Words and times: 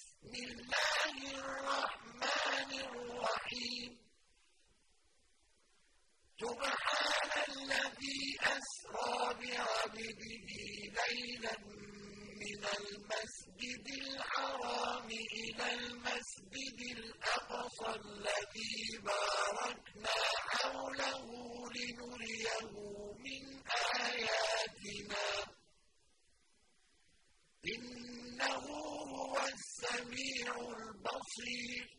بسم 0.00 0.32
الله 0.34 1.16
الرحمن 1.44 2.70
الرحيم. 2.88 3.90
سبحان 6.40 7.30
الذي 7.48 8.22
أسرى 8.56 9.18
بعبده 9.40 10.48
ليلا 11.00 11.56
من 12.42 12.62
المسجد 12.80 13.86
الحرام 14.02 15.08
إلى 15.40 15.66
المسجد 15.74 16.80
الأقصى 16.96 17.90
الذي 18.00 18.98
باركنا 19.04 19.79
see 31.30 31.89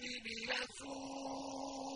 الآخرة 0.00 0.18
ليسوءوا 0.26 1.88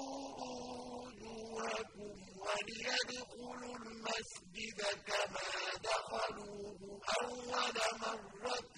وجوهكم 0.99 2.15
وليدخلوا 2.43 3.77
المسجد 3.77 4.81
كما 5.07 5.51
دخلوه 5.85 7.01
أول 7.23 7.77
مرة 8.01 8.77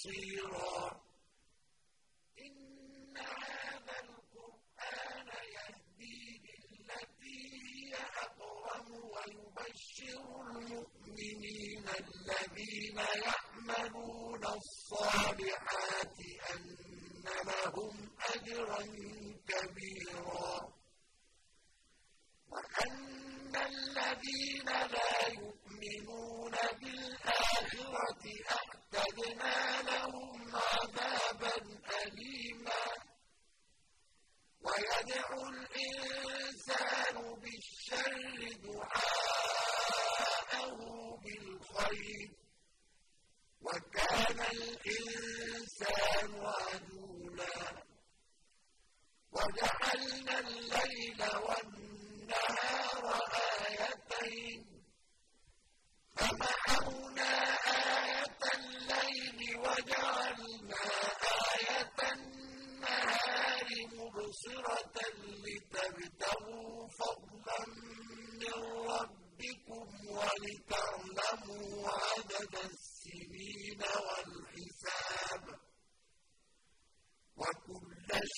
حصيرا 0.00 1.00
إن 2.38 3.16
هذا 3.16 3.96
القرآن 4.00 5.28
يهدي 5.56 6.40
للتي 6.44 7.40
هي 7.64 7.94
أقوم 8.24 8.88
ويبشر 8.92 10.24
المؤمنين 10.56 11.84
الذين 12.00 12.98
يعملون 12.98 14.44
الصالحات 14.46 16.18
أن 16.54 16.76
لهم 17.46 18.10
أجرا 18.34 18.82
كبيرا. 19.48 20.72
وأن 22.48 23.56
الذين 23.56 24.66
لا 24.66 25.28
يؤمنون 25.28 26.54
بالآخرة 26.80 28.24
أعتدنا 29.00 29.82
لهم 29.82 30.56
عذابا 30.56 31.56
أليما. 32.02 32.82
ويدعو 34.60 35.48
الإنسان 35.48 37.16
بالشر 37.40 38.52
دعاءه 38.64 39.98
بالخير. 41.24 42.30
وكان 43.60 44.40
الإنسان 44.52 46.30
عجولا. 46.44 47.58
وجعلنا 49.32 50.38
الليل 50.38 51.22
والنهار 51.22 51.79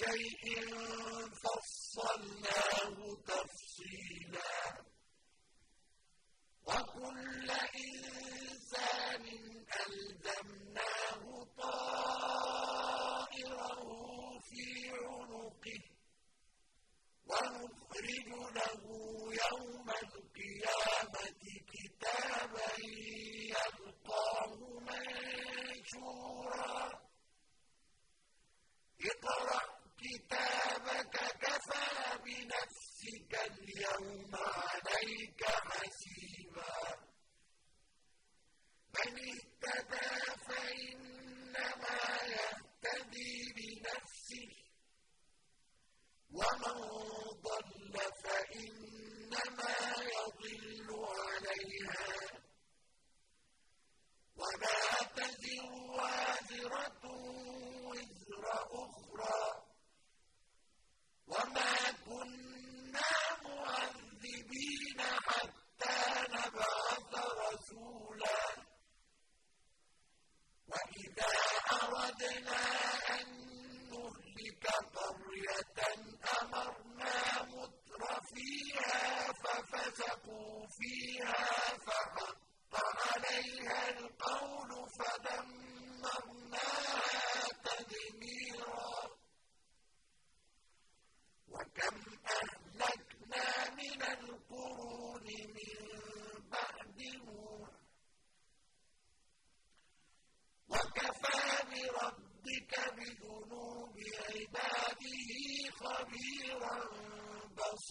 شيء 0.01 0.61
فصلناه 1.41 2.70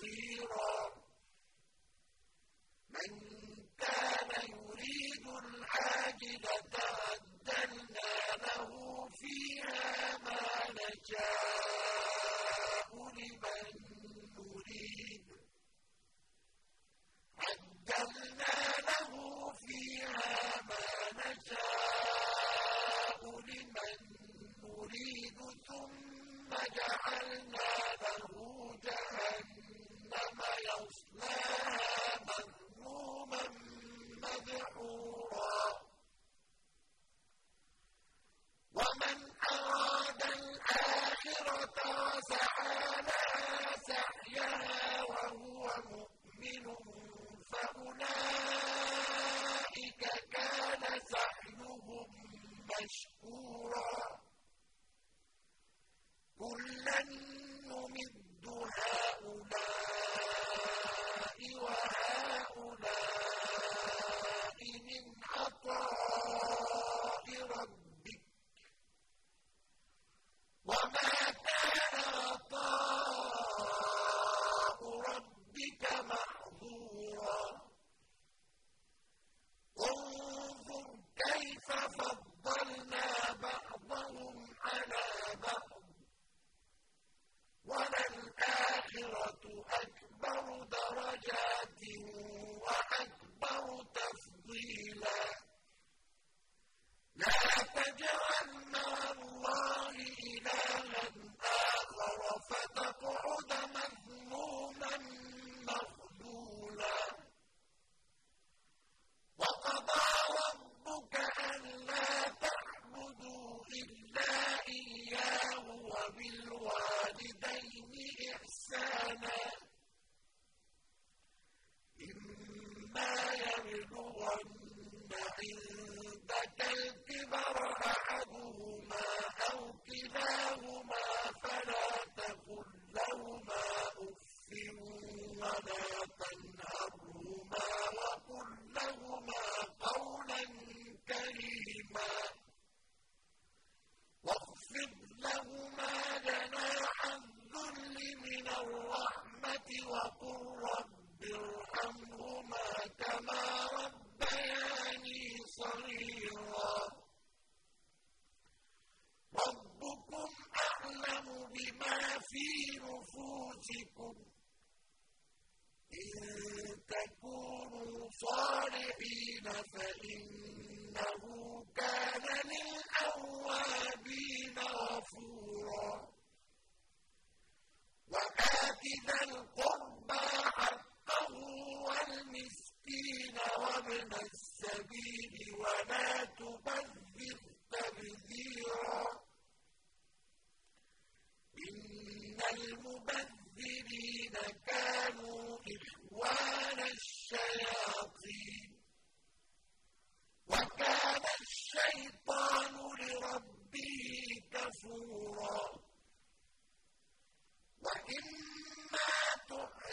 بصيرا 0.01 0.60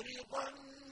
لأعرضن 0.00 0.88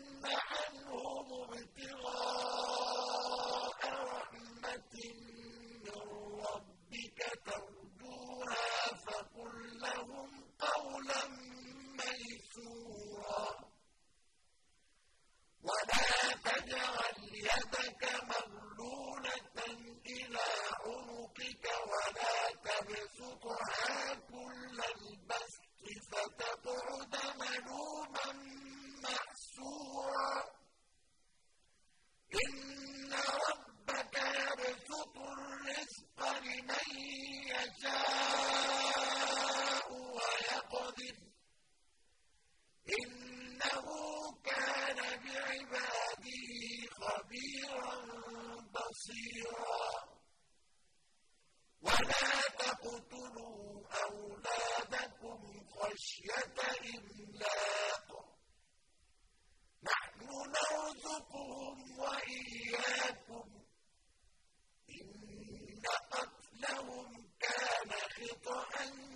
يَفْقَهُوا 68.47 69.15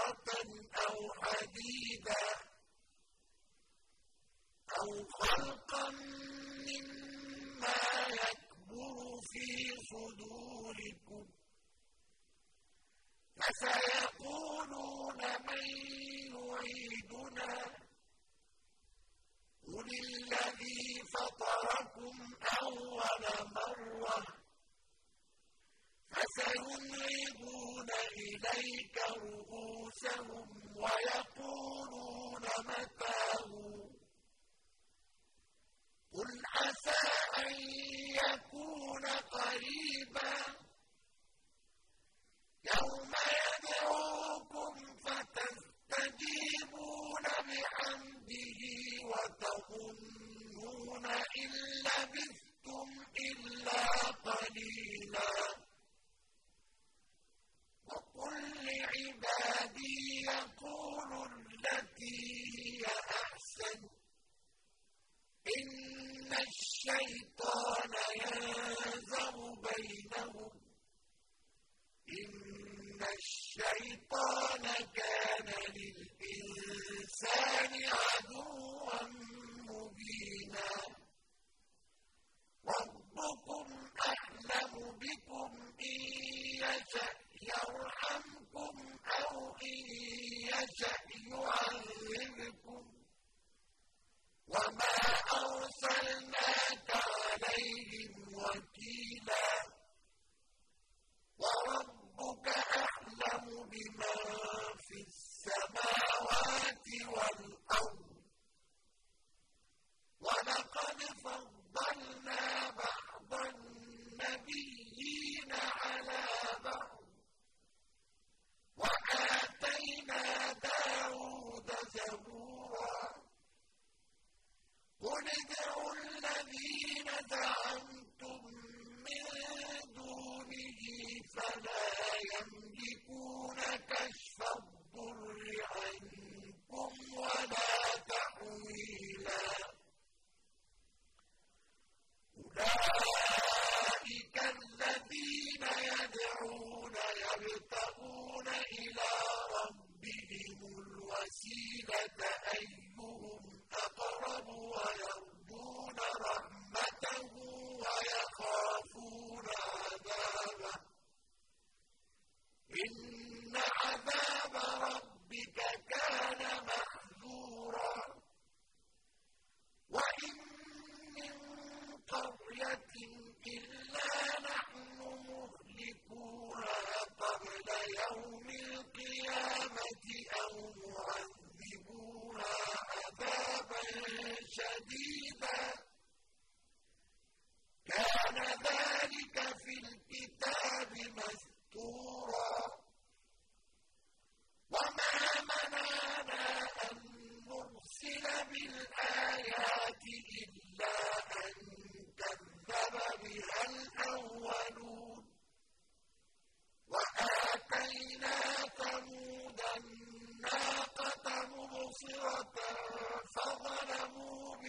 أو 0.00 1.12
حديدا 1.22 2.24
أو 4.80 5.08
خلقا 5.08 5.90
مما 6.66 7.76
يكبر 8.08 9.20
في 9.30 9.46
صدوركم 9.90 11.26
فسيقولون 13.40 15.18
من 15.48 15.66
يعيدنا 16.34 17.52
قل 19.66 19.88
الذي 20.04 21.02
فطركم 21.14 22.16
أول 22.62 23.24
مرة 23.54 24.18
فسينعبون 26.10 27.90
إليك 28.16 28.96
رؤوسهم 29.16 29.89
أنفسهم 30.00 30.48
ويقولون 30.76 32.44
متى 32.58 33.20
قل 36.12 36.42
عسى 36.54 37.02
أن 37.38 37.54
يكون 38.24 39.06
قريبا. 39.06 40.32
يوم 42.64 43.12
يدعوكم 43.36 44.74
فتستجيبون 45.04 46.44
بحمده 47.46 48.62
وتظنون 49.10 50.26
إن 51.06 51.52
لبثتم 51.84 52.88
إلا 53.20 53.82
قليلا. 54.24 55.59
عِبَادِي 59.40 60.22
يَقُولُوا 60.26 61.26
الَّتِي 61.26 62.18
هِيَ 62.56 62.84
أَحْسَنُ 62.86 63.80
ۚ. 63.88 63.90
إِنَّ 65.58 66.32
الشَّيْطَانَ 66.32 67.92
يَنزَغُ 68.24 69.36
بَيْنَهُمْ 69.66 70.52
ۚ. 70.58 70.62
إِنَّ 72.08 73.00
الشَّيْطَانَ 73.18 74.49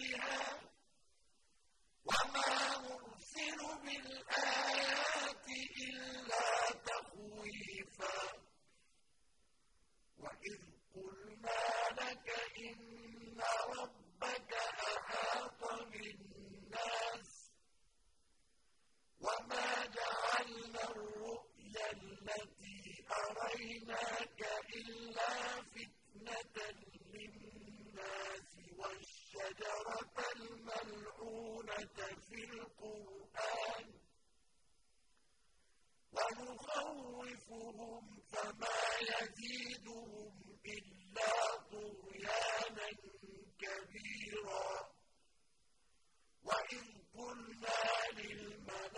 بها 0.02 0.58
وما 2.04 2.48
نرسل 2.82 3.58
بالآخرة 3.84 4.51
بالقرآن 32.32 33.86
ونخوفهم 36.12 38.04
فما 38.32 38.76
يزيدهم 39.12 40.34
إلا 40.66 41.32
طغيانا 41.72 42.88
كبيرا 43.62 44.68
وإذ 46.44 46.84
قلنا 47.14 47.80
للملائكة 48.12 48.88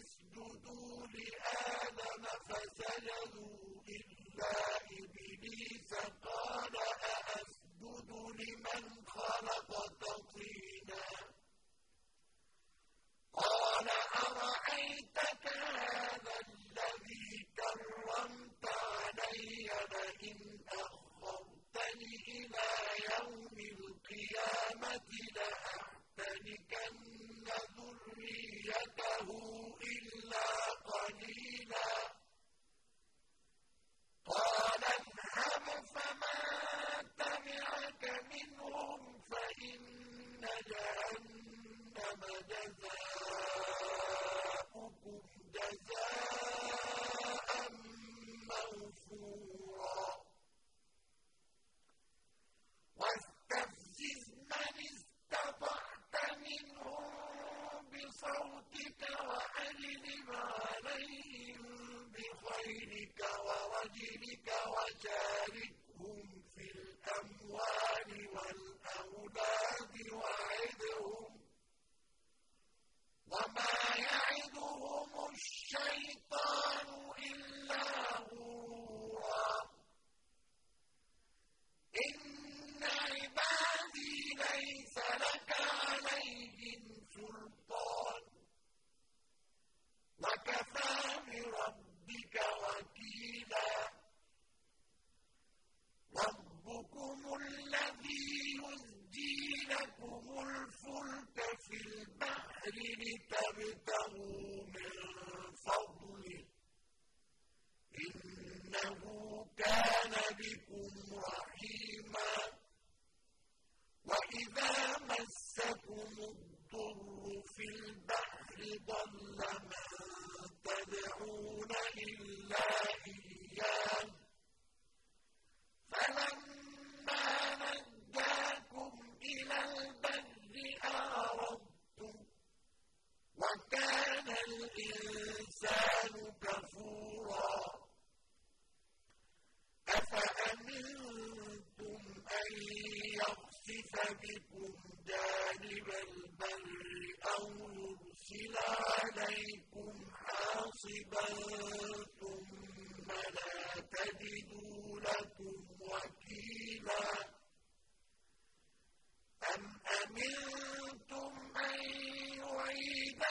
اسجدوا 0.00 1.06
لآدم 1.06 2.24
فسجدوا 2.48 3.58
إلا 3.88 4.52
إبليس 4.92 5.92
إن 20.24 20.53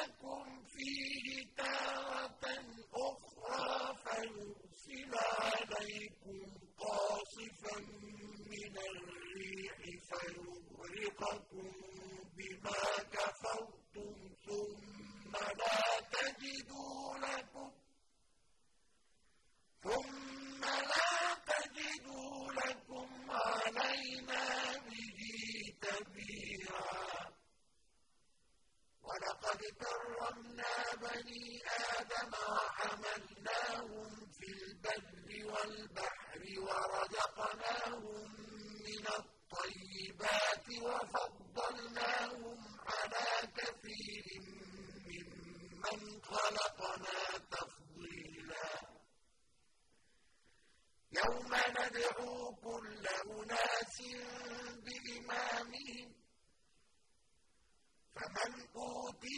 لكم 0.04 0.64
فيه 0.66 1.46
تارة 1.58 2.46
أخرى 2.94 3.96
فيرسل 4.04 5.12
عليكم 5.16 6.46
قاصفا 6.80 7.80
من 8.52 8.78
الريح 8.78 9.78
فيغرقكم 10.10 11.72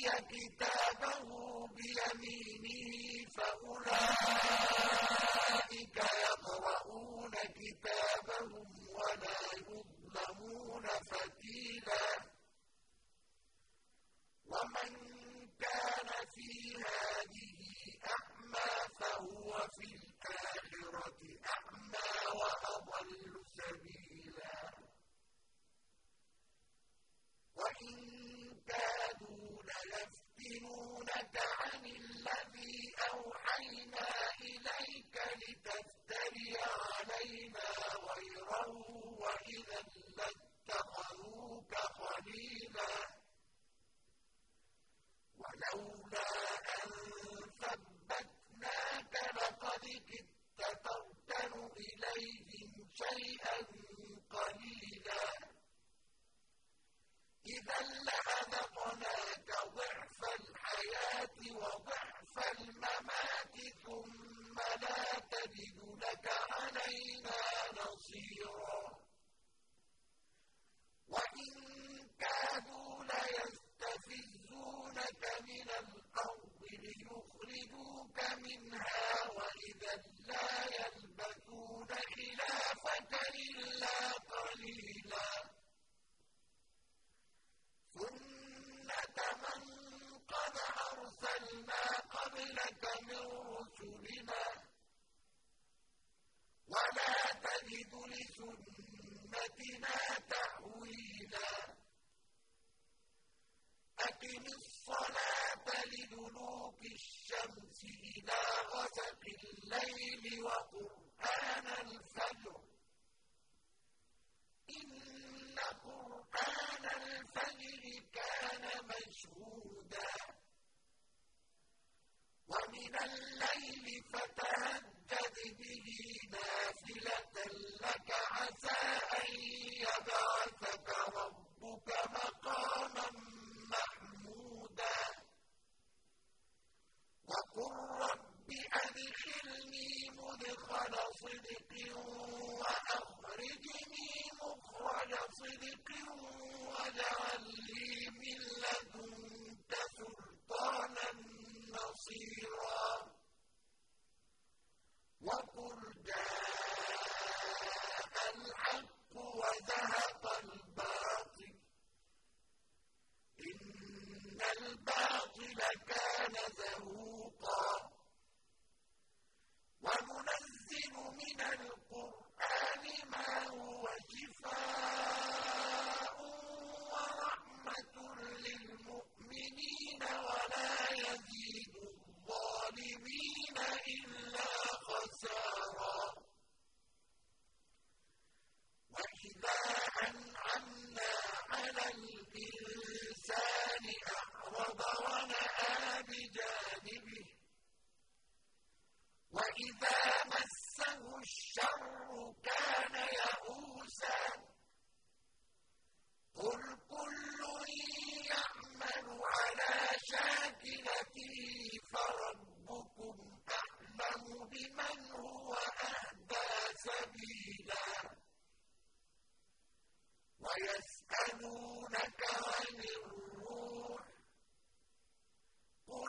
كتابه 0.09 1.29
بيمينه 1.75 3.25
فأولئك 3.35 4.14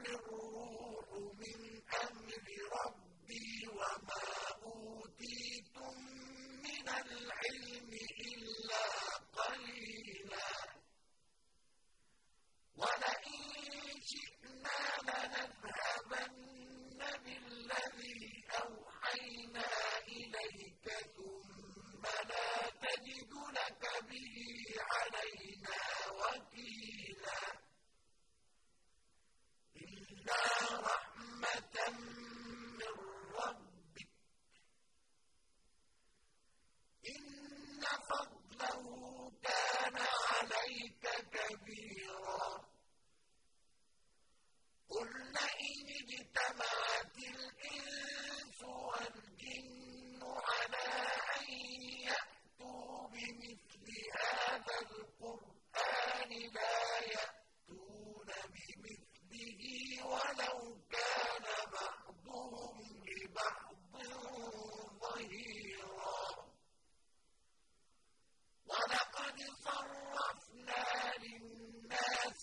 وَمَا 0.08 0.35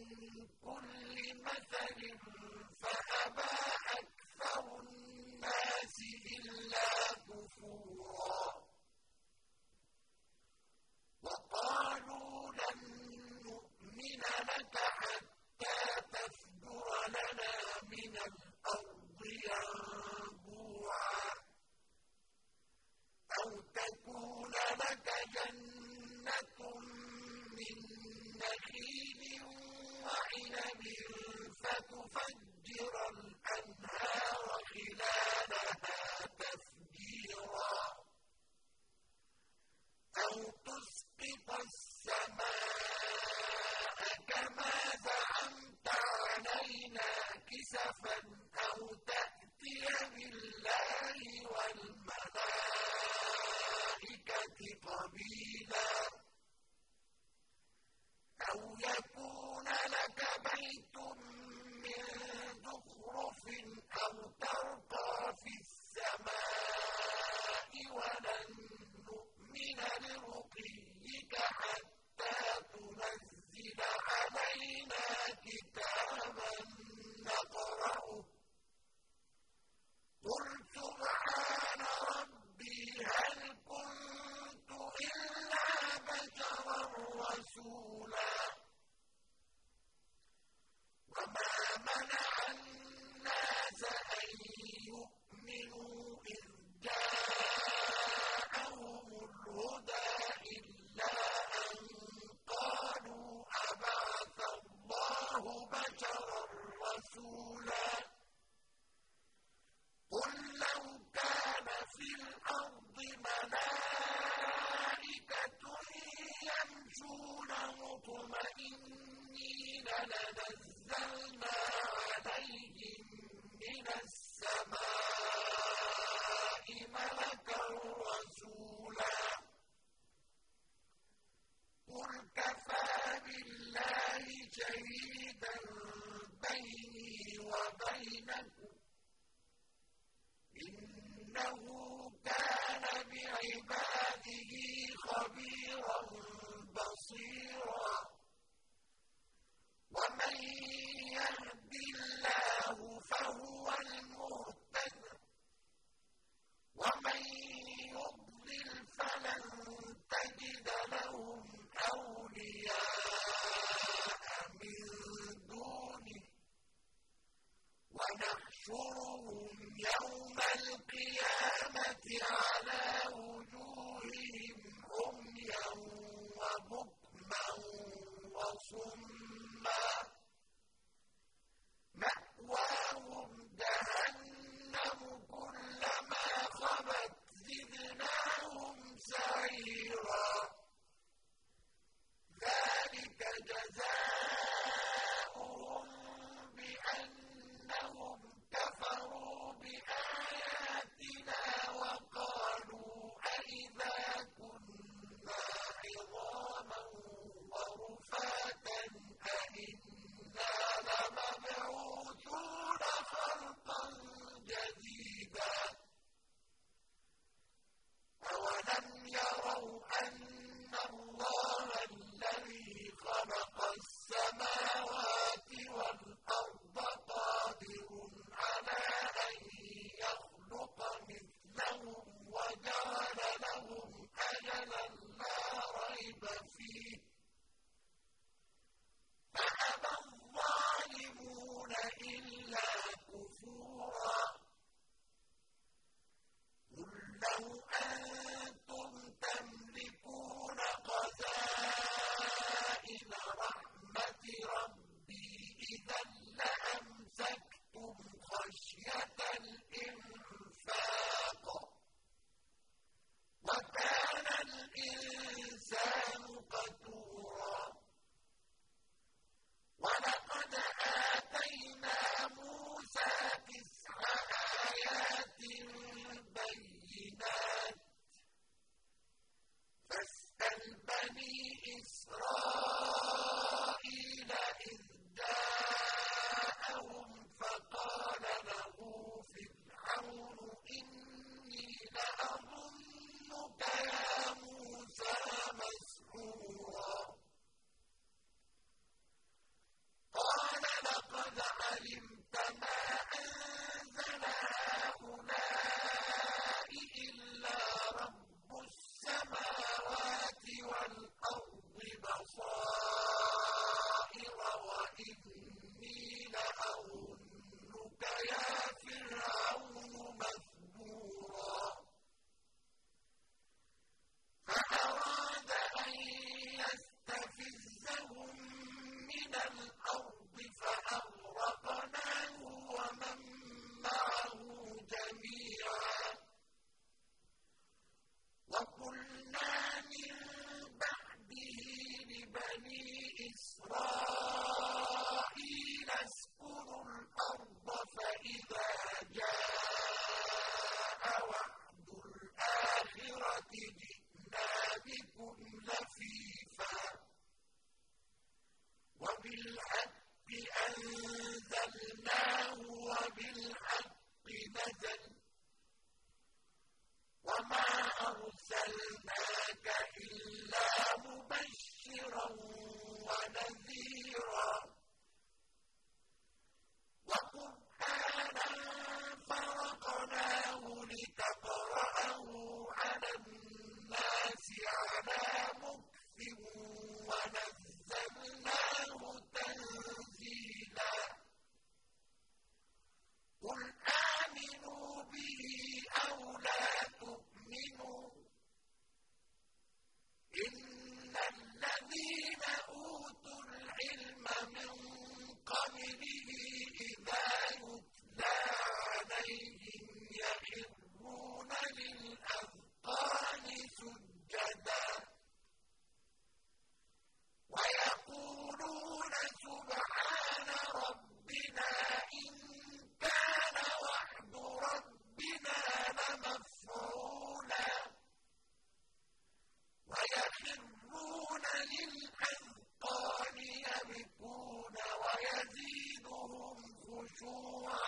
وَيَخِرُّونَ 431.63 431.71
لِلْأَذْقَانِ 431.71 433.37
يَبْكُونَ 433.67 434.75
وَيَزِيدُهُمْ 435.03 436.57
خُشُوعًا 436.85 437.77
۩ 437.77 437.82